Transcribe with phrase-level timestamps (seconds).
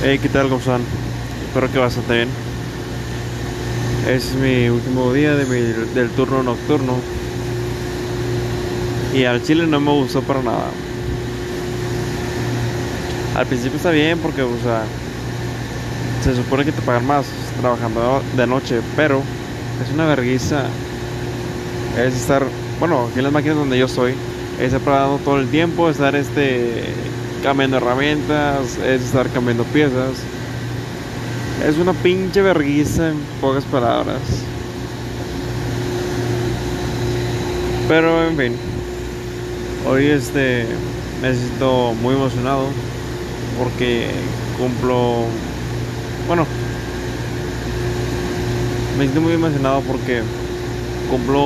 [0.00, 0.80] Hey, ¿qué tal, Gozán?
[1.48, 2.28] Espero que bastante bien.
[4.08, 5.60] Es mi último día de mi,
[5.92, 6.94] del turno nocturno.
[9.12, 10.70] Y al chile no me gustó para nada.
[13.34, 14.84] Al principio está bien porque, o sea,
[16.22, 17.26] se supone que te pagan más
[17.60, 19.20] trabajando de noche, pero
[19.84, 20.66] es una vergüenza.
[21.98, 22.44] Es estar,
[22.78, 24.14] bueno, aquí en las máquinas donde yo estoy,
[24.60, 26.84] es estar parado todo el tiempo, estar este
[27.42, 30.18] cambiando herramientas, es estar cambiando piezas.
[31.66, 34.20] Es una pinche vergüenza en pocas palabras.
[37.88, 38.56] Pero en fin.
[39.88, 40.66] Hoy este
[41.22, 42.66] me siento muy emocionado
[43.58, 44.10] porque
[44.58, 45.24] cumplo
[46.26, 46.46] bueno
[48.96, 50.22] me siento muy emocionado porque
[51.10, 51.42] cumplo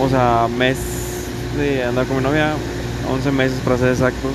[0.00, 0.78] o sea mes
[1.56, 2.54] de andar con mi novia
[3.10, 4.32] 11 meses para ser exactos.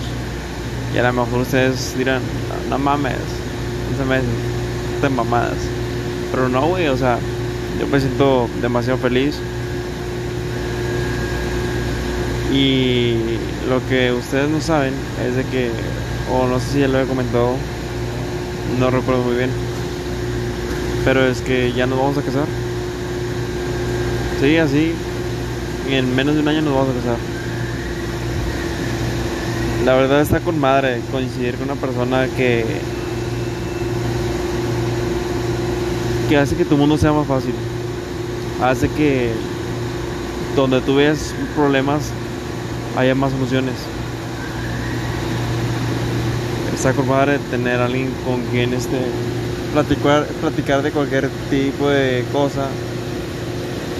[0.93, 2.21] Y a lo mejor ustedes dirán,
[2.69, 3.15] no, mames,
[3.91, 4.29] 11 meses,
[5.01, 5.57] de mamadas.
[6.31, 7.19] Pero no, güey, o sea,
[7.79, 9.35] yo me siento demasiado feliz.
[12.53, 13.37] Y
[13.69, 14.93] lo que ustedes no saben
[15.27, 15.69] es de que,
[16.31, 17.55] o no sé si ya lo he comentado,
[18.79, 19.49] no recuerdo muy bien,
[21.03, 22.45] pero es que ya nos vamos a casar.
[24.41, 24.93] Sí, así,
[25.89, 27.36] en menos de un año nos vamos a casar.
[29.85, 32.65] La verdad está con madre coincidir con una persona que
[36.27, 37.53] que hace que tu mundo sea más fácil.
[38.61, 39.31] Hace que
[40.55, 42.11] donde tú veas problemas
[42.97, 43.75] haya más soluciones.
[46.73, 48.97] Está con madre tener a alguien con quien este
[49.73, 52.67] platicar, platicar de cualquier tipo de cosa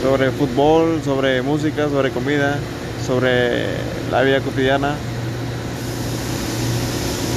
[0.03, 2.57] sobre fútbol, sobre música, sobre comida,
[3.05, 3.67] sobre
[4.11, 4.95] la vida cotidiana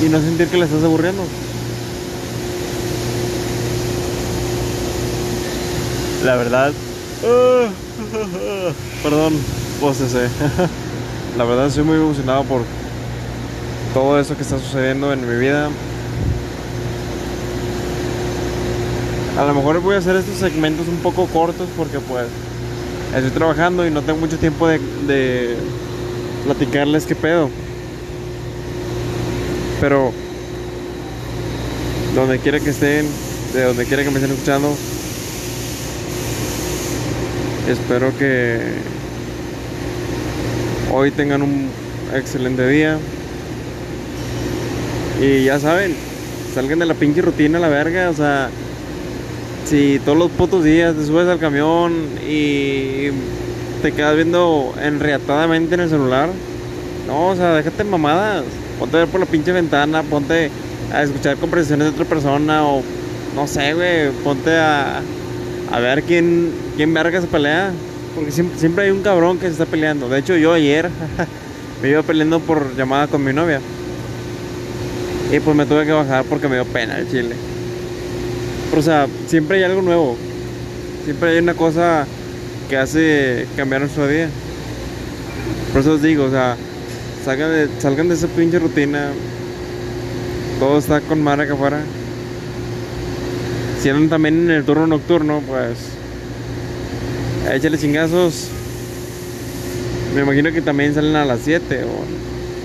[0.02, 1.22] y no sentir que le estás aburriendo.
[6.24, 6.72] La verdad,
[9.02, 9.34] perdón,
[9.80, 10.28] pues ese.
[11.38, 12.62] La verdad estoy muy emocionado por
[13.94, 15.68] todo eso que está sucediendo en mi vida.
[19.38, 22.26] A lo mejor voy a hacer estos segmentos un poco cortos porque pues
[23.14, 25.56] estoy trabajando y no tengo mucho tiempo de, de
[26.44, 27.48] platicarles qué pedo.
[29.80, 30.12] Pero
[32.14, 33.06] donde quiera que estén,
[33.54, 34.76] de donde quiera que me estén escuchando,
[37.66, 38.58] espero que
[40.92, 41.68] hoy tengan un
[42.14, 42.98] excelente día.
[45.20, 45.94] Y ya saben,
[46.54, 48.50] salgan de la pinche rutina a la verga, o sea,
[49.66, 51.92] si todos los putos días te subes al camión
[52.28, 53.08] y
[53.82, 56.28] te quedas viendo enriatadamente en el celular,
[57.06, 58.44] no, o sea, déjate mamadas
[58.80, 60.50] ponte a ver por la pinche ventana, ponte
[60.92, 62.82] a escuchar conversaciones de otra persona o
[63.36, 65.02] no sé, güey, ponte a,
[65.70, 67.70] a ver quién, quién verga se pelea.
[68.14, 70.08] Porque siempre, siempre hay un cabrón que se está peleando.
[70.08, 70.90] De hecho, yo ayer
[71.82, 73.60] me iba peleando por llamada con mi novia.
[75.30, 77.36] Y pues me tuve que bajar porque me dio pena el chile.
[78.70, 80.16] Pero, o sea, siempre hay algo nuevo.
[81.04, 82.06] Siempre hay una cosa
[82.68, 84.28] que hace cambiar nuestro día.
[85.72, 86.56] Por eso os digo, o sea,
[87.24, 89.10] salgan de, salgan de esa pinche rutina.
[90.58, 91.80] Todo está con mar acá afuera.
[93.80, 95.78] Si andan también en el turno nocturno, pues.
[97.50, 98.48] Échale chingazos.
[100.14, 101.84] Me imagino que también salen a las 7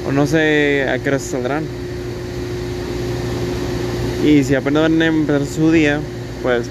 [0.08, 1.64] o, no sé a qué hora saldrán.
[4.26, 6.00] Y si apenas van a empezar su día,
[6.42, 6.68] pues.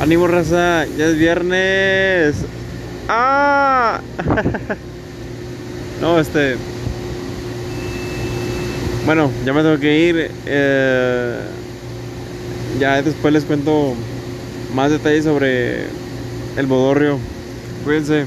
[0.00, 2.36] Ánimo, raza, ya es viernes.
[3.08, 4.00] ¡Ah!
[6.00, 6.56] No, este.
[9.04, 10.30] Bueno, ya me tengo que ir.
[10.46, 11.38] Eh,
[12.78, 13.94] ya después les cuento
[14.74, 15.84] más detalles sobre
[16.56, 17.18] el bodorrio.
[17.84, 18.24] Cuídense.